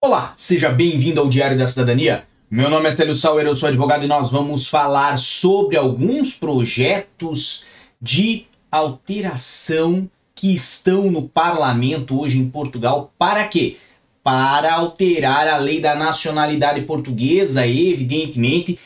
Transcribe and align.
Olá, 0.00 0.32
seja 0.36 0.70
bem-vindo 0.70 1.20
ao 1.20 1.28
Diário 1.28 1.58
da 1.58 1.66
Cidadania. 1.66 2.24
Meu 2.48 2.70
nome 2.70 2.88
é 2.88 2.92
Célio 2.92 3.16
Sauer, 3.16 3.44
eu 3.44 3.56
sou 3.56 3.68
advogado 3.68 4.04
e 4.04 4.06
nós 4.06 4.30
vamos 4.30 4.68
falar 4.68 5.18
sobre 5.18 5.76
alguns 5.76 6.32
projetos 6.32 7.64
de 8.00 8.46
alteração 8.70 10.08
que 10.36 10.54
estão 10.54 11.10
no 11.10 11.28
parlamento 11.28 12.20
hoje 12.20 12.38
em 12.38 12.48
Portugal. 12.48 13.12
Para 13.18 13.48
quê? 13.48 13.76
Para 14.22 14.72
alterar 14.72 15.48
a 15.48 15.56
lei 15.56 15.80
da 15.80 15.96
nacionalidade 15.96 16.82
portuguesa, 16.82 17.66
evidentemente. 17.66 18.78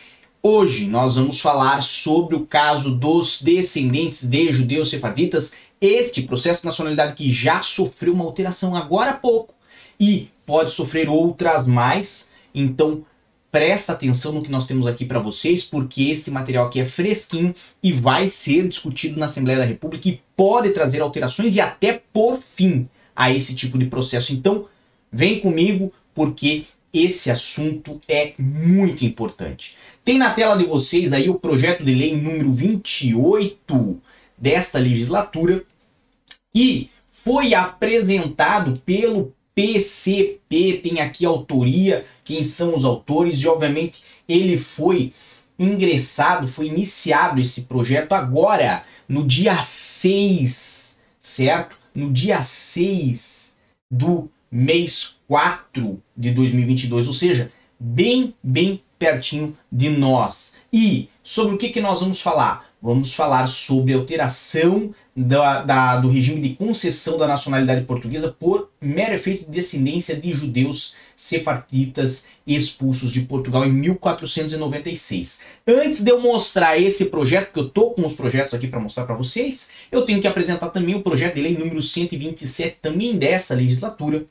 Hoje 0.42 0.86
nós 0.86 1.16
vamos 1.16 1.42
falar 1.42 1.82
sobre 1.82 2.36
o 2.36 2.46
caso 2.46 2.90
dos 2.90 3.42
descendentes 3.42 4.24
de 4.24 4.50
judeus 4.50 4.88
sefarditas, 4.88 5.52
este 5.78 6.22
processo 6.22 6.62
de 6.62 6.66
nacionalidade 6.68 7.12
que 7.12 7.30
já 7.30 7.62
sofreu 7.62 8.14
uma 8.14 8.24
alteração 8.24 8.74
agora 8.74 9.10
há 9.10 9.14
pouco 9.14 9.52
e 9.98 10.28
pode 10.46 10.72
sofrer 10.72 11.08
outras 11.08 11.66
mais. 11.66 12.30
Então, 12.54 13.04
presta 13.50 13.92
atenção 13.92 14.32
no 14.32 14.42
que 14.42 14.50
nós 14.50 14.66
temos 14.66 14.86
aqui 14.86 15.04
para 15.04 15.18
vocês, 15.18 15.62
porque 15.62 16.04
esse 16.04 16.30
material 16.30 16.66
aqui 16.66 16.80
é 16.80 16.86
fresquinho 16.86 17.54
e 17.82 17.92
vai 17.92 18.28
ser 18.28 18.66
discutido 18.66 19.20
na 19.20 19.26
Assembleia 19.26 19.58
da 19.58 19.64
República 19.64 20.08
e 20.08 20.20
pode 20.36 20.70
trazer 20.70 21.00
alterações 21.00 21.54
e 21.54 21.60
até 21.60 22.02
por 22.12 22.40
fim 22.56 22.88
a 23.14 23.30
esse 23.30 23.54
tipo 23.54 23.78
de 23.78 23.86
processo. 23.86 24.32
Então, 24.32 24.66
vem 25.12 25.38
comigo 25.40 25.92
porque 26.14 26.64
esse 26.92 27.30
assunto 27.30 28.00
é 28.08 28.32
muito 28.38 29.04
importante. 29.04 29.76
Tem 30.04 30.18
na 30.18 30.32
tela 30.32 30.56
de 30.56 30.64
vocês 30.64 31.12
aí 31.12 31.30
o 31.30 31.34
projeto 31.34 31.84
de 31.84 31.94
lei 31.94 32.16
número 32.16 32.50
28 32.50 34.00
desta 34.36 34.78
legislatura 34.78 35.64
que 36.54 36.90
foi 37.06 37.54
apresentado 37.54 38.78
pelo 38.80 39.32
PCP 39.54 40.80
tem 40.82 41.00
aqui 41.00 41.24
autoria, 41.24 42.06
quem 42.24 42.42
são 42.42 42.74
os 42.74 42.84
autores, 42.84 43.38
e 43.40 43.48
obviamente 43.48 44.02
ele 44.28 44.56
foi 44.56 45.12
ingressado, 45.58 46.46
foi 46.46 46.66
iniciado 46.66 47.40
esse 47.40 47.62
projeto 47.62 48.12
agora, 48.12 48.84
no 49.08 49.26
dia 49.26 49.62
6, 49.62 50.98
certo? 51.20 51.76
No 51.94 52.10
dia 52.10 52.42
6 52.42 53.54
do 53.90 54.30
mês 54.50 55.18
4 55.28 56.02
de 56.16 56.30
2022, 56.30 57.06
ou 57.06 57.12
seja, 57.12 57.52
bem, 57.78 58.34
bem 58.42 58.82
pertinho 59.02 59.56
de 59.70 59.90
nós. 59.90 60.54
E 60.72 61.08
sobre 61.24 61.56
o 61.56 61.58
que, 61.58 61.70
que 61.70 61.80
nós 61.80 61.98
vamos 61.98 62.20
falar? 62.20 62.70
Vamos 62.80 63.12
falar 63.12 63.48
sobre 63.48 63.94
alteração 63.94 64.94
da, 65.14 65.62
da, 65.62 66.00
do 66.00 66.08
regime 66.08 66.40
de 66.40 66.54
concessão 66.54 67.18
da 67.18 67.26
nacionalidade 67.26 67.84
portuguesa 67.84 68.34
por 68.38 68.70
mero 68.80 69.14
efeito 69.14 69.44
de 69.44 69.50
descendência 69.50 70.16
de 70.16 70.32
judeus 70.32 70.94
sefarditas 71.16 72.26
expulsos 72.46 73.10
de 73.10 73.22
Portugal 73.22 73.64
em 73.64 73.72
1496. 73.72 75.40
Antes 75.66 76.02
de 76.02 76.10
eu 76.10 76.20
mostrar 76.20 76.78
esse 76.78 77.06
projeto, 77.06 77.52
que 77.52 77.58
eu 77.58 77.68
tô 77.68 77.90
com 77.90 78.06
os 78.06 78.14
projetos 78.14 78.54
aqui 78.54 78.68
para 78.68 78.80
mostrar 78.80 79.04
para 79.04 79.16
vocês, 79.16 79.68
eu 79.90 80.02
tenho 80.02 80.20
que 80.20 80.28
apresentar 80.28 80.70
também 80.70 80.94
o 80.94 81.02
projeto 81.02 81.34
de 81.34 81.42
lei 81.42 81.56
número 81.56 81.82
127, 81.82 82.78
também 82.80 83.16
dessa 83.16 83.54
legislatura, 83.54 84.24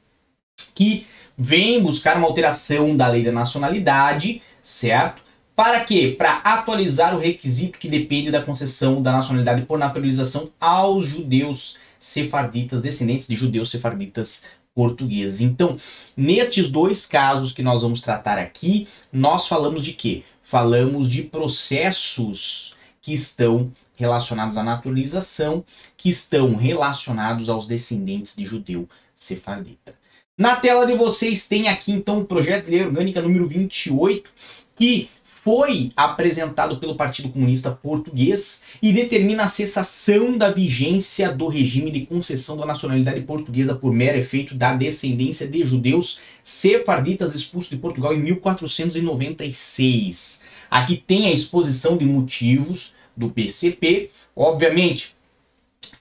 que 0.73 1.07
vem 1.37 1.81
buscar 1.81 2.17
uma 2.17 2.27
alteração 2.27 2.95
da 2.95 3.07
lei 3.07 3.23
da 3.23 3.31
nacionalidade, 3.31 4.41
certo? 4.61 5.23
Para 5.55 5.81
quê? 5.83 6.15
Para 6.17 6.37
atualizar 6.37 7.15
o 7.15 7.19
requisito 7.19 7.77
que 7.77 7.89
depende 7.89 8.31
da 8.31 8.41
concessão 8.41 9.01
da 9.01 9.11
nacionalidade 9.11 9.63
por 9.63 9.77
naturalização 9.77 10.49
aos 10.59 11.05
judeus 11.05 11.77
sefarditas, 11.99 12.81
descendentes 12.81 13.27
de 13.27 13.35
judeus 13.35 13.69
sefarditas 13.69 14.43
portugueses. 14.73 15.41
Então, 15.41 15.77
nestes 16.15 16.71
dois 16.71 17.05
casos 17.05 17.51
que 17.51 17.61
nós 17.61 17.81
vamos 17.81 18.01
tratar 18.01 18.37
aqui, 18.39 18.87
nós 19.11 19.47
falamos 19.47 19.83
de 19.83 19.93
quê? 19.93 20.23
Falamos 20.41 21.09
de 21.09 21.23
processos 21.23 22.75
que 23.01 23.13
estão 23.13 23.71
relacionados 23.95 24.57
à 24.57 24.63
naturalização, 24.63 25.63
que 25.95 26.09
estão 26.09 26.55
relacionados 26.55 27.49
aos 27.49 27.67
descendentes 27.67 28.35
de 28.35 28.45
judeu 28.45 28.89
sefardita. 29.15 30.00
Na 30.41 30.55
tela 30.55 30.87
de 30.87 30.95
vocês 30.95 31.47
tem 31.47 31.67
aqui 31.67 31.91
então 31.91 32.21
o 32.21 32.25
projeto 32.25 32.65
de 32.65 32.71
lei 32.71 32.83
orgânica 32.83 33.21
número 33.21 33.45
28, 33.45 34.27
que 34.75 35.07
foi 35.23 35.91
apresentado 35.95 36.79
pelo 36.79 36.95
Partido 36.95 37.29
Comunista 37.29 37.69
Português 37.69 38.63
e 38.81 38.91
determina 38.91 39.43
a 39.43 39.47
cessação 39.47 40.35
da 40.35 40.49
vigência 40.49 41.31
do 41.31 41.47
regime 41.47 41.91
de 41.91 42.07
concessão 42.07 42.57
da 42.57 42.65
nacionalidade 42.65 43.21
portuguesa 43.21 43.75
por 43.75 43.93
mero 43.93 44.17
efeito 44.17 44.55
da 44.55 44.73
descendência 44.73 45.47
de 45.47 45.63
judeus 45.63 46.21
sefarditas 46.41 47.35
expulsos 47.35 47.69
de 47.69 47.77
Portugal 47.77 48.11
em 48.11 48.23
1496. 48.23 50.41
Aqui 50.71 50.97
tem 50.97 51.27
a 51.27 51.31
exposição 51.31 51.95
de 51.95 52.05
motivos 52.05 52.95
do 53.15 53.29
PCP. 53.29 54.09
Obviamente, 54.35 55.15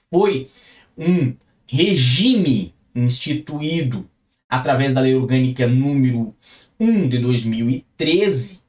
foi 0.09 0.49
um 0.97 1.35
regime 1.67 2.73
instituído 2.95 4.09
através 4.51 4.93
da 4.93 5.01
Lei 5.01 5.15
Orgânica 5.15 5.65
número 5.65 6.35
1 6.79 7.09
de 7.09 7.17
2013 7.17 8.61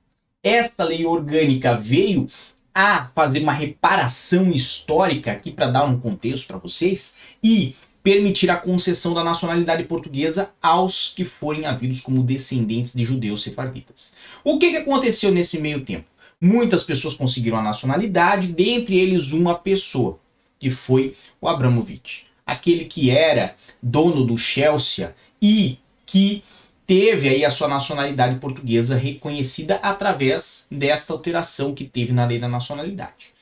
esta 0.43 0.83
lei 0.83 1.07
orgânica 1.07 1.77
veio 1.77 2.29
a 2.75 3.07
fazer 3.15 3.41
uma 3.41 3.53
reparação 3.53 4.51
histórica 4.51 5.31
aqui 5.31 5.53
para 5.53 5.71
dar 5.71 5.85
um 5.85 6.01
contexto 6.01 6.49
para 6.49 6.59
vocês 6.59 7.17
e 7.43 7.77
permitir 8.03 8.51
a 8.51 8.57
concessão 8.57 9.15
da 9.15 9.23
nacionalidade 9.23 9.85
portuguesa 9.85 10.51
aos 10.61 11.13
que 11.15 11.25
forem 11.25 11.67
havidos 11.67 12.01
como 12.01 12.23
descendentes 12.23 12.93
de 12.93 13.05
judeus 13.05 13.45
sefarditas. 13.45 14.17
O 14.43 14.59
que, 14.59 14.71
que 14.71 14.79
aconteceu 14.79 15.31
nesse 15.31 15.61
meio 15.61 15.85
tempo? 15.85 16.07
Muitas 16.41 16.83
pessoas 16.83 17.15
conseguiram 17.15 17.59
a 17.59 17.63
nacionalidade, 17.63 18.49
dentre 18.49 18.99
eles 18.99 19.31
uma 19.31 19.55
pessoa, 19.55 20.19
que 20.59 20.73
foi 20.73 21.15
o 21.41 21.47
Abramovich, 21.47 22.27
aquele 22.45 22.87
que 22.87 23.11
era 23.11 23.55
dono 23.81 24.25
do 24.25 24.37
Chelsea 24.37 25.15
e 25.43 25.79
que 26.07 26.45
teve 26.87 27.29
aí 27.29 27.45
a 27.45 27.51
sua 27.51 27.67
nacionalidade 27.67 28.39
portuguesa 28.39 28.97
reconhecida 28.97 29.77
através 29.77 30.67
desta 30.71 31.13
alteração 31.13 31.75
que 31.75 31.85
teve 31.85 32.13
na 32.13 32.25
lei 32.25 32.39
da 32.39 32.49
nacionalidade. 32.49 33.33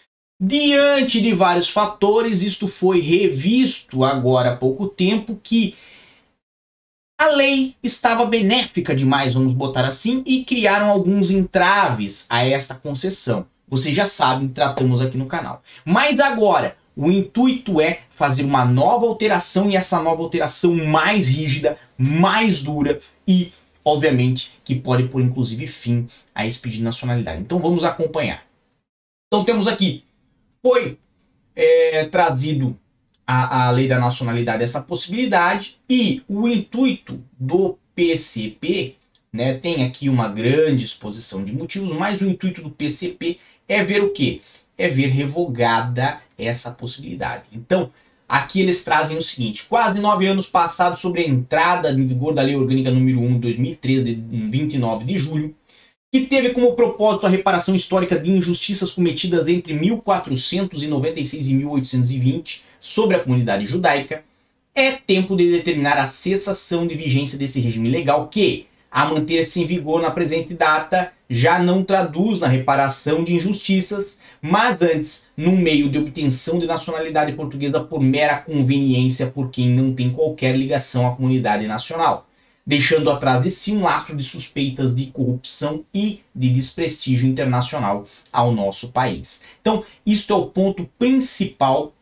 Diante 0.43 1.21
de 1.21 1.34
vários 1.34 1.69
fatores, 1.69 2.43
isto 2.43 2.66
foi 2.66 3.00
revisto 3.00 4.03
agora 4.03 4.53
há 4.53 4.56
pouco 4.56 4.89
tempo 4.89 5.39
que 5.43 5.77
a 7.21 7.27
lei 7.27 7.77
estava 7.83 8.25
benéfica 8.25 8.94
demais, 8.94 9.34
vamos 9.34 9.53
botar 9.53 9.84
assim, 9.84 10.22
e 10.25 10.43
criaram 10.43 10.89
alguns 10.89 11.31
entraves 11.31 12.25
a 12.31 12.43
esta 12.47 12.75
concessão. 12.75 13.47
Vocês 13.69 13.94
já 13.94 14.06
sabem, 14.06 14.49
tratamos 14.49 15.03
aqui 15.03 15.19
no 15.19 15.27
canal. 15.27 15.62
Mas 15.84 16.19
agora, 16.19 16.77
o 17.00 17.11
intuito 17.11 17.81
é 17.81 18.00
fazer 18.11 18.44
uma 18.44 18.62
nova 18.62 19.06
alteração 19.06 19.71
e 19.71 19.75
essa 19.75 20.03
nova 20.03 20.22
alteração 20.22 20.75
mais 20.75 21.28
rígida, 21.28 21.78
mais 21.97 22.62
dura 22.62 23.00
e, 23.27 23.55
obviamente, 23.83 24.53
que 24.62 24.75
pode 24.75 25.09
pôr 25.09 25.22
inclusive 25.22 25.66
fim 25.66 26.06
a 26.34 26.47
esse 26.47 26.60
pedido 26.60 26.81
de 26.81 26.84
nacionalidade. 26.84 27.41
Então 27.41 27.59
vamos 27.59 27.84
acompanhar. 27.84 28.44
Então 29.27 29.47
temos 29.47 29.66
aqui, 29.66 30.05
foi 30.60 30.99
é, 31.56 32.05
trazido 32.05 32.78
a, 33.27 33.69
a 33.69 33.71
lei 33.71 33.89
da 33.89 33.99
nacionalidade 33.99 34.62
essa 34.62 34.83
possibilidade 34.83 35.78
e 35.89 36.22
o 36.28 36.47
intuito 36.47 37.19
do 37.39 37.78
PCP, 37.94 38.97
né, 39.33 39.55
tem 39.55 39.87
aqui 39.87 40.10
uma 40.10 40.28
grande 40.28 40.84
exposição 40.84 41.43
de 41.43 41.53
motivos, 41.55 41.97
mas 41.97 42.21
o 42.21 42.27
intuito 42.27 42.60
do 42.60 42.71
PCP 42.71 43.39
é 43.66 43.83
ver 43.83 44.03
o 44.03 44.10
que? 44.10 44.43
É 44.80 44.88
ver 44.88 45.08
revogada 45.08 46.18
essa 46.38 46.70
possibilidade. 46.70 47.44
Então, 47.52 47.91
Aqui 48.30 48.60
eles 48.60 48.84
trazem 48.84 49.18
o 49.18 49.22
seguinte: 49.22 49.66
quase 49.68 49.98
nove 49.98 50.24
anos 50.24 50.47
passados 50.47 51.00
sobre 51.00 51.22
a 51.22 51.27
entrada 51.27 51.91
em 51.91 52.06
vigor 52.06 52.32
da 52.32 52.42
Lei 52.42 52.54
Orgânica 52.54 52.88
número 52.88 53.21
1 53.21 53.32
de 53.32 53.38
2013, 53.41 54.15
de 54.15 54.36
29 54.48 55.04
de 55.04 55.18
julho, 55.18 55.53
que 56.12 56.21
teve 56.27 56.50
como 56.50 56.77
propósito 56.77 57.27
a 57.27 57.28
reparação 57.28 57.74
histórica 57.74 58.16
de 58.16 58.30
injustiças 58.30 58.92
cometidas 58.92 59.48
entre 59.48 59.74
1496 59.74 61.48
e 61.48 61.54
1820 61.54 62.62
sobre 62.78 63.16
a 63.16 63.18
comunidade 63.18 63.66
judaica, 63.66 64.22
é 64.76 64.92
tempo 64.92 65.36
de 65.36 65.50
determinar 65.50 65.98
a 65.98 66.06
cessação 66.06 66.86
de 66.86 66.94
vigência 66.94 67.36
desse 67.36 67.59
regime 67.59 67.88
legal 67.88 68.28
que, 68.28 68.68
a 68.88 69.06
manter-se 69.06 69.60
em 69.60 69.66
vigor 69.66 70.00
na 70.00 70.10
presente 70.12 70.54
data, 70.54 71.12
já 71.28 71.59
não 71.59 71.83
traduz 71.83 72.38
na 72.38 72.47
reparação 72.47 73.24
de 73.24 73.34
injustiças 73.34 74.20
mas 74.41 74.81
antes, 74.81 75.28
no 75.37 75.53
meio 75.53 75.91
de 75.91 75.98
obtenção 75.98 76.59
de 76.59 76.66
nacionalidade 76.66 77.33
portuguesa 77.33 77.81
por 77.81 78.01
mera 78.01 78.39
conveniência 78.39 79.27
por 79.27 79.51
quem 79.51 79.69
não 79.69 79.95
tem 79.95 80.10
qualquer 80.10 80.57
ligação 80.57 81.07
à 81.07 81.15
comunidade 81.15 81.66
nacional, 81.66 82.27
deixando 82.66 83.10
atrás 83.10 83.42
de 83.42 83.51
si 83.51 83.72
um 83.72 83.83
lastro 83.83 84.16
de 84.16 84.22
suspeitas 84.22 84.95
de 84.95 85.07
corrupção 85.07 85.84
e 85.92 86.22
de 86.34 86.51
desprestígio 86.51 87.28
internacional 87.28 88.07
ao 88.33 88.53
nosso 88.53 88.92
país. 88.92 89.42
Então, 89.60 89.84
isto 90.07 90.33
é 90.33 90.37
o 90.37 90.47
ponto 90.47 90.89
principal, 90.98 91.93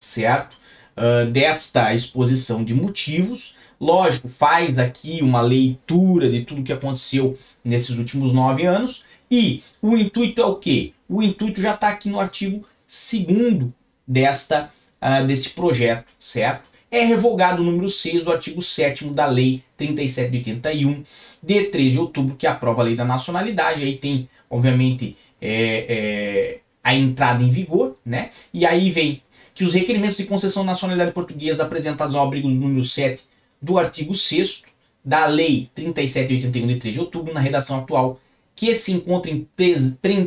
certo, 0.00 0.56
uh, 0.96 1.28
desta 1.30 1.92
exposição 1.92 2.62
de 2.62 2.72
motivos, 2.72 3.56
lógico, 3.80 4.28
faz 4.28 4.78
aqui 4.78 5.20
uma 5.22 5.40
leitura 5.40 6.28
de 6.30 6.44
tudo 6.44 6.62
que 6.62 6.72
aconteceu 6.72 7.38
nesses 7.64 7.96
últimos 7.96 8.32
nove 8.32 8.66
anos. 8.66 9.04
E 9.30 9.62
o 9.82 9.96
intuito 9.96 10.40
é 10.40 10.46
o 10.46 10.56
quê? 10.56 10.92
O 11.08 11.22
intuito 11.22 11.60
já 11.60 11.74
está 11.74 11.88
aqui 11.88 12.08
no 12.08 12.20
artigo 12.20 12.66
2 12.86 13.70
desta 14.06 14.72
uh, 15.02 15.26
deste 15.26 15.50
projeto, 15.50 16.06
certo? 16.18 16.68
É 16.90 17.04
revogado 17.04 17.60
o 17.62 17.64
número 17.64 17.88
6 17.88 18.22
do 18.22 18.32
artigo 18.32 18.62
7 18.62 19.04
da 19.10 19.26
Lei 19.26 19.62
3781, 19.76 21.04
de 21.42 21.64
3 21.64 21.92
de 21.92 21.98
outubro, 21.98 22.34
que 22.34 22.46
aprova 22.46 22.80
a 22.80 22.84
Lei 22.84 22.96
da 22.96 23.04
Nacionalidade. 23.04 23.82
Aí 23.82 23.96
tem, 23.96 24.28
obviamente, 24.48 25.16
é, 25.40 25.86
é, 25.88 26.58
a 26.82 26.94
entrada 26.94 27.42
em 27.42 27.50
vigor, 27.50 27.96
né? 28.04 28.30
E 28.52 28.64
aí 28.64 28.90
vem 28.90 29.22
que 29.54 29.64
os 29.64 29.74
requerimentos 29.74 30.16
de 30.16 30.24
concessão 30.24 30.62
de 30.62 30.68
nacionalidade 30.68 31.12
portuguesa 31.12 31.64
apresentados 31.64 32.14
ao 32.14 32.26
abrigo 32.26 32.48
do 32.48 32.54
número 32.54 32.84
7 32.84 33.22
do 33.60 33.76
artigo 33.76 34.14
6 34.14 34.62
da 35.04 35.26
Lei 35.26 35.68
3781 35.74 36.66
de 36.66 36.76
3 36.76 36.94
de 36.94 37.00
outubro, 37.00 37.34
na 37.34 37.40
redação 37.40 37.78
atual, 37.78 38.20
que 38.58 38.74
se 38.74 38.90
encontrem 38.90 39.48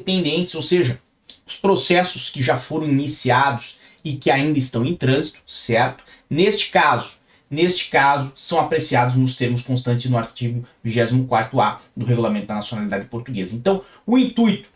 pendentes, 0.05 0.55
ou 0.55 0.61
seja, 0.61 1.01
os 1.45 1.57
processos 1.57 2.29
que 2.29 2.41
já 2.41 2.57
foram 2.57 2.87
iniciados 2.87 3.75
e 4.05 4.15
que 4.15 4.31
ainda 4.31 4.57
estão 4.57 4.85
em 4.85 4.95
trânsito, 4.95 5.39
certo? 5.45 6.01
Neste 6.29 6.69
caso, 6.69 7.15
neste 7.49 7.89
caso, 7.89 8.31
são 8.37 8.57
apreciados 8.57 9.17
nos 9.17 9.35
termos 9.35 9.63
constantes 9.63 10.09
no 10.09 10.17
artigo 10.17 10.65
24A 10.85 11.79
do 11.93 12.05
Regulamento 12.05 12.47
da 12.47 12.55
Nacionalidade 12.55 13.03
Portuguesa. 13.07 13.53
Então, 13.53 13.83
o 14.07 14.17
intuito 14.17 14.69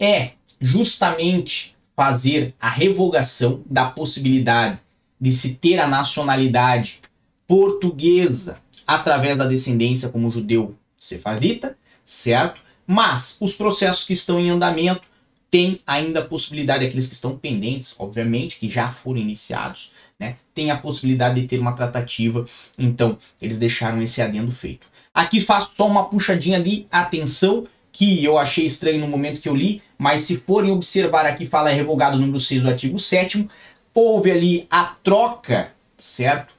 é 0.00 0.34
justamente 0.60 1.76
fazer 1.96 2.54
a 2.60 2.70
revogação 2.70 3.60
da 3.66 3.90
possibilidade 3.90 4.78
de 5.20 5.32
se 5.32 5.54
ter 5.54 5.80
a 5.80 5.88
nacionalidade 5.88 7.00
portuguesa 7.44 8.58
através 8.86 9.36
da 9.36 9.46
descendência 9.46 10.08
como 10.08 10.30
judeu 10.30 10.76
sefardita, 10.96 11.76
certo? 12.12 12.60
Mas 12.86 13.38
os 13.40 13.54
processos 13.54 14.04
que 14.04 14.12
estão 14.12 14.38
em 14.38 14.50
andamento 14.50 15.02
tem 15.50 15.80
ainda 15.86 16.20
a 16.20 16.24
possibilidade, 16.24 16.84
aqueles 16.84 17.06
que 17.06 17.14
estão 17.14 17.36
pendentes, 17.36 17.94
obviamente, 17.98 18.58
que 18.58 18.68
já 18.68 18.92
foram 18.92 19.20
iniciados, 19.20 19.92
né? 20.18 20.36
Tem 20.54 20.70
a 20.70 20.76
possibilidade 20.76 21.40
de 21.40 21.46
ter 21.46 21.58
uma 21.58 21.72
tratativa, 21.72 22.46
então 22.78 23.18
eles 23.40 23.58
deixaram 23.58 24.02
esse 24.02 24.20
adendo 24.20 24.50
feito. 24.50 24.86
Aqui 25.12 25.40
faço 25.40 25.72
só 25.76 25.86
uma 25.86 26.04
puxadinha 26.04 26.62
de 26.62 26.86
atenção 26.90 27.66
que 27.90 28.24
eu 28.24 28.38
achei 28.38 28.66
estranho 28.66 29.00
no 29.00 29.08
momento 29.08 29.40
que 29.40 29.48
eu 29.48 29.56
li, 29.56 29.82
mas 29.98 30.22
se 30.22 30.38
forem 30.38 30.70
observar 30.70 31.26
aqui, 31.26 31.46
fala 31.46 31.70
revogado 31.70 32.16
o 32.16 32.20
número 32.20 32.40
6 32.40 32.62
do 32.62 32.68
artigo 32.68 32.98
7 32.98 33.48
houve 33.94 34.30
ali 34.30 34.66
a 34.70 34.96
troca, 35.02 35.72
certo? 35.98 36.54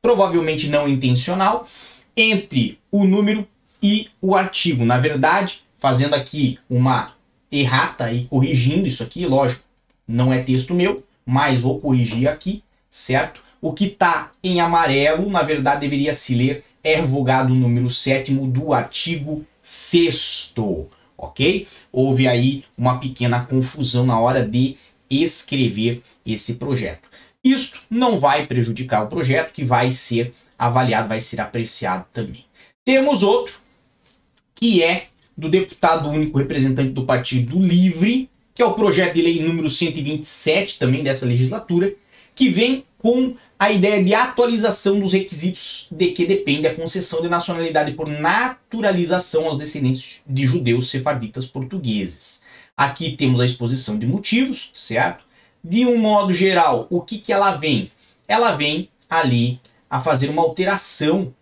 Provavelmente 0.00 0.68
não 0.68 0.88
intencional, 0.88 1.68
entre 2.16 2.78
o 2.90 3.04
número 3.04 3.46
e 3.82 4.08
o 4.20 4.34
artigo. 4.34 4.84
Na 4.84 4.98
verdade, 4.98 5.62
fazendo 5.78 6.14
aqui 6.14 6.58
uma 6.70 7.14
errata 7.50 8.12
e 8.12 8.24
corrigindo 8.24 8.86
isso 8.86 9.02
aqui, 9.02 9.26
lógico, 9.26 9.62
não 10.06 10.32
é 10.32 10.42
texto 10.42 10.74
meu, 10.74 11.04
mas 11.26 11.60
vou 11.60 11.80
corrigir 11.80 12.28
aqui, 12.28 12.62
certo? 12.90 13.42
O 13.60 13.72
que 13.72 13.84
está 13.86 14.32
em 14.42 14.60
amarelo, 14.60 15.28
na 15.30 15.42
verdade, 15.42 15.80
deveria 15.82 16.14
se 16.14 16.34
ler 16.34 16.64
é 16.82 16.96
revogado 16.96 17.52
o 17.52 17.56
número 17.56 17.88
7 17.88 18.32
do 18.32 18.72
artigo 18.72 19.46
6 19.62 20.54
ok? 21.16 21.68
Houve 21.92 22.26
aí 22.26 22.64
uma 22.76 22.98
pequena 22.98 23.44
confusão 23.44 24.04
na 24.04 24.18
hora 24.18 24.44
de 24.44 24.76
escrever 25.08 26.02
esse 26.26 26.54
projeto. 26.54 27.08
Isto 27.44 27.78
não 27.88 28.18
vai 28.18 28.46
prejudicar 28.46 29.04
o 29.04 29.08
projeto, 29.08 29.52
que 29.52 29.64
vai 29.64 29.92
ser 29.92 30.34
avaliado, 30.58 31.08
vai 31.08 31.20
ser 31.20 31.40
apreciado 31.40 32.06
também. 32.12 32.44
Temos 32.84 33.22
outro, 33.22 33.54
que 34.62 34.80
é 34.80 35.08
do 35.36 35.48
deputado 35.48 36.08
único 36.08 36.38
representante 36.38 36.90
do 36.90 37.04
Partido 37.04 37.58
Livre, 37.58 38.30
que 38.54 38.62
é 38.62 38.64
o 38.64 38.74
projeto 38.74 39.14
de 39.14 39.22
lei 39.22 39.42
número 39.42 39.68
127 39.68 40.78
também 40.78 41.02
dessa 41.02 41.26
legislatura, 41.26 41.92
que 42.32 42.48
vem 42.48 42.84
com 42.96 43.34
a 43.58 43.72
ideia 43.72 44.04
de 44.04 44.14
atualização 44.14 45.00
dos 45.00 45.14
requisitos 45.14 45.88
de 45.90 46.12
que 46.12 46.24
depende 46.26 46.68
a 46.68 46.74
concessão 46.76 47.20
de 47.20 47.28
nacionalidade 47.28 47.90
por 47.94 48.06
naturalização 48.06 49.48
aos 49.48 49.58
descendentes 49.58 50.20
de 50.24 50.46
judeus 50.46 50.90
sefarditas 50.90 51.44
portugueses. 51.44 52.44
Aqui 52.76 53.16
temos 53.16 53.40
a 53.40 53.44
exposição 53.44 53.98
de 53.98 54.06
motivos, 54.06 54.70
certo? 54.72 55.24
De 55.64 55.84
um 55.84 55.98
modo 55.98 56.32
geral, 56.32 56.86
o 56.88 57.00
que, 57.00 57.18
que 57.18 57.32
ela 57.32 57.56
vem? 57.56 57.90
Ela 58.28 58.54
vem 58.54 58.88
ali 59.10 59.58
a 59.90 60.00
fazer 60.00 60.30
uma 60.30 60.42
alteração 60.42 61.34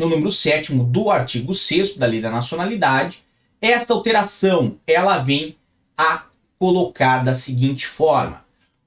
no 0.00 0.08
número 0.08 0.32
7 0.32 0.74
do 0.74 1.10
artigo 1.10 1.54
6 1.54 1.96
da 1.96 2.06
Lei 2.06 2.22
da 2.22 2.30
Nacionalidade. 2.30 3.18
Essa 3.60 3.92
alteração, 3.92 4.76
ela 4.86 5.18
vem 5.18 5.56
a 5.96 6.24
colocar 6.58 7.22
da 7.22 7.34
seguinte 7.34 7.86
forma: 7.86 8.42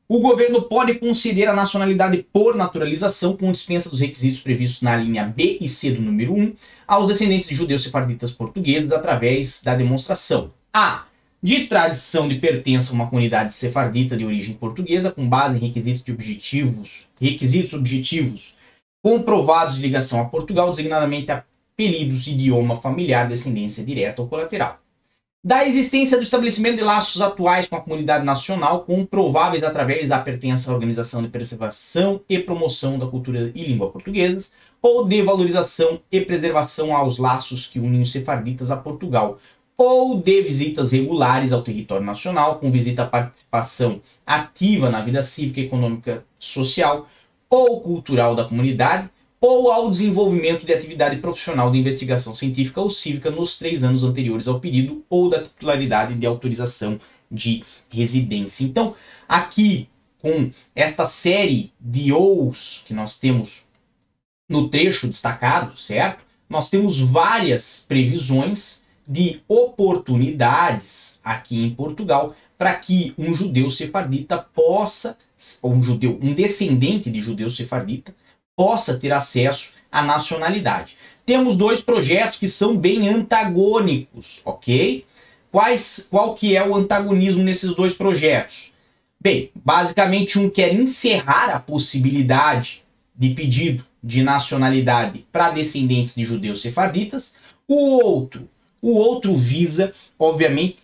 o 0.08 0.20
governo 0.20 0.64
pode 0.64 0.96
conceder 0.96 1.48
a 1.48 1.54
nacionalidade 1.54 2.26
por 2.34 2.56
naturalização 2.56 3.38
com 3.38 3.52
dispensa 3.52 3.90
dos 3.90 4.00
requisitos 4.00 4.40
previstos 4.40 4.82
na 4.82 4.96
linha 4.96 5.24
B 5.24 5.60
e 5.62 5.70
C 5.70 5.92
do 5.92 6.02
número 6.02 6.34
1 6.34 6.56
aos 6.88 7.08
descendentes 7.08 7.48
de 7.48 7.56
judeus 7.56 7.84
sefarditas 7.84 8.32
portugueses 8.32 8.92
através 8.92 9.62
da 9.62 9.76
demonstração 9.76 10.52
a 10.74 11.06
de 11.42 11.68
tradição 11.68 12.28
de 12.28 12.36
pertença 12.36 12.92
a 12.92 12.96
uma 12.96 13.08
comunidade 13.08 13.54
sefardita 13.54 14.16
de 14.18 14.26
origem 14.26 14.56
portuguesa 14.56 15.12
com 15.12 15.28
base 15.28 15.58
em 15.58 15.60
requisitos 15.60 16.02
objetivos, 16.12 17.06
requisitos 17.20 17.74
objetivos 17.74 18.56
comprovados 19.04 19.76
de 19.76 19.82
ligação 19.82 20.22
a 20.22 20.26
Portugal, 20.26 20.70
designadamente 20.70 21.30
apelidos, 21.30 22.26
idioma 22.26 22.78
familiar, 22.78 23.28
descendência 23.28 23.84
direta 23.84 24.22
ou 24.22 24.30
colateral. 24.30 24.78
Da 25.44 25.68
existência 25.68 26.16
do 26.16 26.24
estabelecimento 26.24 26.78
de 26.78 26.84
laços 26.84 27.22
atuais 27.22 27.68
com 27.68 27.76
a 27.76 27.82
comunidade 27.82 28.24
nacional, 28.24 28.86
comprováveis 28.86 29.62
através 29.62 30.08
da 30.08 30.18
pertença 30.18 30.72
à 30.72 30.74
Organização 30.74 31.22
de 31.22 31.28
Preservação 31.28 32.22
e 32.30 32.40
Promoção 32.40 32.98
da 32.98 33.06
Cultura 33.06 33.52
e 33.54 33.66
Língua 33.66 33.92
Portuguesas, 33.92 34.54
ou 34.82 35.06
de 35.06 35.22
valorização 35.22 36.00
e 36.10 36.22
preservação 36.22 36.96
aos 36.96 37.18
laços 37.18 37.68
que 37.68 37.78
unem 37.78 38.02
os 38.02 38.12
sefarditas 38.14 38.72
a 38.72 38.78
Portugal, 38.78 39.38
ou 39.76 40.18
de 40.18 40.42
visitas 40.44 40.94
regulares 40.94 41.52
ao 41.52 41.62
território 41.62 42.06
nacional, 42.06 42.60
com 42.60 42.72
visita 42.72 43.04
à 43.04 43.08
participação 43.08 44.02
ativa 44.26 44.90
na 44.90 45.02
vida 45.02 45.22
cívica, 45.22 45.60
econômica, 45.60 46.24
social, 46.40 47.10
ou 47.54 47.80
cultural 47.82 48.36
da 48.36 48.46
comunidade, 48.46 49.08
ou 49.40 49.72
ao 49.72 49.92
desenvolvimento 49.92 50.66
de 50.66 50.74
atividade 50.74 51.18
profissional 51.18 51.70
de 51.72 51.78
investigação 51.78 52.34
científica 52.34 52.82
ou 52.82 52.90
cívica 52.90 53.30
nos 53.30 53.60
três 53.60 53.84
anos 53.84 54.04
anteriores 54.04 54.48
ao 54.48 54.60
período 54.60 55.06
ou 55.08 55.30
da 55.30 55.44
titularidade 55.44 56.16
de 56.16 56.26
autorização 56.26 57.00
de 57.30 57.64
residência. 57.92 58.64
Então, 58.64 58.96
aqui, 59.30 59.88
com 60.20 60.50
esta 60.74 61.06
série 61.06 61.72
de 61.80 62.12
OUs 62.12 62.84
que 62.88 62.94
nós 62.94 63.20
temos 63.20 63.64
no 64.50 64.70
trecho 64.70 65.08
destacado, 65.08 65.78
certo? 65.78 66.26
Nós 66.50 66.72
temos 66.72 66.98
várias 66.98 67.86
previsões 67.88 68.84
de 69.08 69.42
oportunidades 69.48 71.20
aqui 71.24 71.64
em 71.64 71.70
Portugal 71.70 72.36
para 72.58 72.74
que 72.76 73.14
um 73.18 73.36
judeu 73.36 73.70
sefardita 73.70 74.38
possa, 74.38 75.18
ou 75.62 75.74
um 75.74 75.84
judeu, 75.84 76.20
um 76.22 76.34
descendente 76.34 77.10
de 77.10 77.22
judeu 77.22 77.50
sefardita, 77.50 78.16
possa 78.56 78.98
ter 78.98 79.12
acesso 79.12 79.74
à 79.92 80.04
nacionalidade. 80.04 80.96
Temos 81.26 81.56
dois 81.56 81.82
projetos 81.82 82.38
que 82.38 82.48
são 82.48 82.78
bem 82.78 83.08
antagônicos, 83.08 84.42
ok? 84.44 85.06
Quais, 85.52 86.08
qual 86.10 86.36
que 86.36 86.56
é 86.56 86.68
o 86.68 86.76
antagonismo 86.76 87.44
nesses 87.44 87.76
dois 87.76 87.94
projetos? 87.94 88.74
Bem, 89.22 89.52
basicamente 89.56 90.38
um 90.38 90.50
quer 90.50 90.74
encerrar 90.74 91.50
a 91.50 91.60
possibilidade 91.60 92.84
de 93.16 93.30
pedido 93.30 93.86
de 94.04 94.22
nacionalidade 94.22 95.26
para 95.32 95.52
descendentes 95.52 96.14
de 96.14 96.26
judeus 96.26 96.62
sefarditas, 96.62 97.36
o 97.68 98.04
outro, 98.04 98.50
o 98.82 98.96
outro 98.96 99.34
visa, 99.34 99.94
obviamente, 100.20 100.80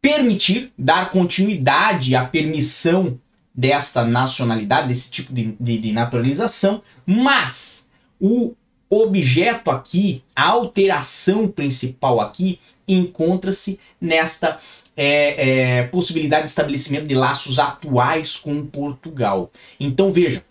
permitir, 0.00 0.72
dar 0.76 1.10
continuidade 1.10 2.16
à 2.16 2.24
permissão 2.24 3.18
desta 3.56 4.04
nacionalidade, 4.04 4.88
desse 4.88 5.10
tipo 5.10 5.32
de, 5.32 5.56
de, 5.58 5.78
de 5.78 5.92
naturalização, 5.92 6.82
mas 7.06 7.88
o 8.20 8.54
objeto 8.90 9.70
aqui, 9.70 10.22
a 10.34 10.48
alteração 10.48 11.48
principal 11.48 12.20
aqui, 12.20 12.60
encontra-se 12.86 13.80
nesta 14.00 14.60
é, 14.96 15.78
é, 15.78 15.82
possibilidade 15.84 16.44
de 16.44 16.50
estabelecimento 16.50 17.06
de 17.06 17.14
laços 17.14 17.58
atuais 17.58 18.36
com 18.36 18.64
Portugal. 18.66 19.50
Então 19.80 20.12
veja, 20.12 20.44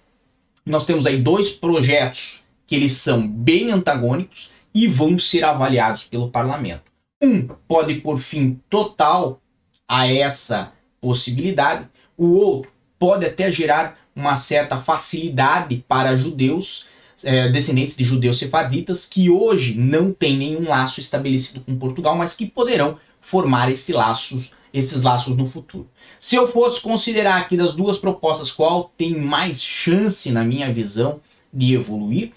nós 0.66 0.86
temos 0.86 1.06
aí 1.06 1.18
dois 1.18 1.50
projetos 1.52 2.44
que 2.68 2.76
eles 2.76 2.94
são 2.94 3.26
bem 3.26 3.72
antagônicos 3.72 4.50
e 4.74 4.88
vão 4.88 5.18
ser 5.18 5.46
avaliados 5.46 6.04
pelo 6.04 6.30
parlamento. 6.30 6.84
Um 7.22 7.48
pode 7.68 7.96
pôr 7.96 8.20
fim 8.20 8.60
total 8.70 9.40
a 9.88 10.12
essa 10.12 10.74
possibilidade, 11.00 11.88
o 12.18 12.34
outro 12.34 12.75
pode 13.00 13.26
até 13.26 13.52
gerar 13.52 13.98
uma 14.16 14.38
certa 14.38 14.78
facilidade 14.78 15.84
para 15.88 16.16
judeus 16.16 16.86
é, 17.24 17.50
descendentes 17.50 17.96
de 17.96 18.04
judeus 18.04 18.38
sefarditas 18.38 19.06
que 19.06 19.30
hoje 19.30 19.74
não 19.76 20.12
têm 20.12 20.38
nenhum 20.38 20.68
laço 20.68 21.00
estabelecido 21.00 21.62
com 21.62 21.78
Portugal, 21.78 22.16
mas 22.16 22.34
que 22.34 22.46
poderão 22.46 22.98
formar 23.22 23.72
este 23.72 23.94
laços, 23.94 24.52
esses 24.74 25.02
laços 25.02 25.38
no 25.38 25.46
futuro. 25.46 25.90
Se 26.20 26.36
eu 26.36 26.48
fosse 26.48 26.82
considerar 26.82 27.38
aqui 27.38 27.56
das 27.56 27.74
duas 27.74 27.98
propostas 27.98 28.52
qual 28.52 28.92
tem 28.98 29.18
mais 29.18 29.62
chance, 29.62 30.32
na 30.32 30.44
minha 30.44 30.72
visão, 30.74 31.20
de 31.54 31.74
evoluir, 31.74 32.34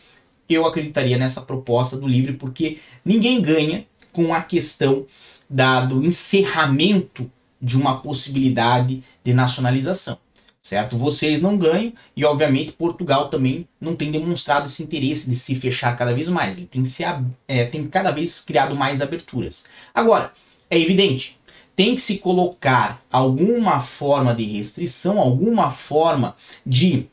eu 0.48 0.64
acreditaria 0.64 1.18
nessa 1.18 1.42
proposta 1.42 1.96
do 1.96 2.06
livre, 2.06 2.34
porque 2.34 2.78
ninguém 3.04 3.42
ganha 3.42 3.84
com 4.12 4.32
a 4.32 4.40
questão 4.40 5.06
da, 5.50 5.80
do 5.84 6.04
encerramento 6.04 7.30
de 7.60 7.76
uma 7.76 8.00
possibilidade 8.00 9.02
de 9.24 9.34
nacionalização 9.34 10.18
certo? 10.68 10.98
Vocês 10.98 11.40
não 11.40 11.56
ganham 11.56 11.92
e, 12.14 12.24
obviamente, 12.24 12.72
Portugal 12.72 13.28
também 13.28 13.66
não 13.80 13.96
tem 13.96 14.12
demonstrado 14.12 14.66
esse 14.66 14.82
interesse 14.82 15.28
de 15.28 15.34
se 15.34 15.54
fechar 15.54 15.96
cada 15.96 16.12
vez 16.12 16.28
mais. 16.28 16.58
Ele 16.58 16.66
tem, 16.66 16.84
se, 16.84 17.02
é, 17.46 17.64
tem 17.64 17.86
cada 17.88 18.10
vez 18.10 18.40
criado 18.40 18.76
mais 18.76 19.00
aberturas. 19.00 19.64
Agora, 19.94 20.32
é 20.70 20.78
evidente, 20.78 21.38
tem 21.74 21.94
que 21.94 22.00
se 22.00 22.18
colocar 22.18 23.02
alguma 23.10 23.80
forma 23.80 24.34
de 24.34 24.44
restrição, 24.44 25.18
alguma 25.18 25.70
forma 25.70 26.36
de 26.66 27.06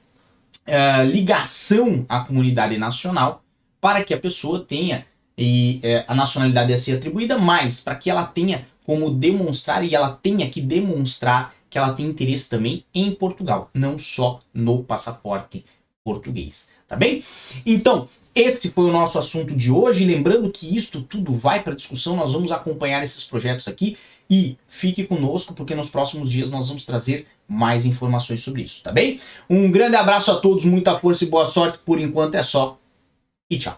uh, 0.68 1.06
ligação 1.06 2.06
à 2.10 2.20
comunidade 2.22 2.78
nacional 2.78 3.42
para 3.80 4.04
que 4.04 4.14
a 4.14 4.20
pessoa 4.20 4.60
tenha 4.60 5.06
e, 5.38 5.80
é, 5.84 6.04
a 6.08 6.16
nacionalidade 6.16 6.74
a 6.74 6.78
ser 6.78 6.98
atribuída, 6.98 7.38
mas 7.38 7.80
para 7.80 7.96
que 7.96 8.10
ela 8.10 8.26
tenha 8.26 8.66
como 8.86 9.12
demonstrar 9.12 9.84
e 9.84 9.94
ela 9.96 10.12
tenha 10.12 10.50
que 10.50 10.62
demonstrar 10.62 11.54
que 11.76 11.80
ela 11.80 11.92
tem 11.92 12.06
interesse 12.06 12.50
também 12.50 12.86
em 12.96 13.12
Portugal, 13.12 13.70
não 13.74 14.00
só 14.00 14.40
no 14.54 14.82
passaporte 14.82 15.66
português, 16.06 16.70
tá 16.88 16.96
bem? 16.96 17.22
Então, 17.66 18.08
esse 18.34 18.72
foi 18.72 18.86
o 18.86 18.94
nosso 18.94 19.20
assunto 19.20 19.54
de 19.54 19.70
hoje. 19.70 20.06
Lembrando 20.06 20.50
que 20.50 20.78
isto 20.78 21.02
tudo 21.02 21.34
vai 21.34 21.62
para 21.62 21.76
discussão, 21.76 22.16
nós 22.16 22.32
vamos 22.32 22.54
acompanhar 22.54 23.04
esses 23.04 23.26
projetos 23.26 23.68
aqui 23.68 23.98
e 24.30 24.58
fique 24.70 25.04
conosco 25.04 25.54
porque 25.54 25.76
nos 25.76 25.90
próximos 25.90 26.32
dias 26.32 26.50
nós 26.50 26.70
vamos 26.70 26.86
trazer 26.86 27.28
mais 27.46 27.86
informações 27.86 28.42
sobre 28.42 28.62
isso, 28.62 28.82
tá 28.82 28.94
bem? 28.94 29.20
Um 29.50 29.70
grande 29.70 29.98
abraço 29.98 30.32
a 30.32 30.40
todos, 30.40 30.64
muita 30.64 30.98
força 30.98 31.26
e 31.26 31.28
boa 31.28 31.46
sorte. 31.46 31.78
Por 31.80 32.00
enquanto 32.00 32.36
é 32.36 32.44
só 32.44 32.80
e 33.52 33.60
tchau. 33.60 33.78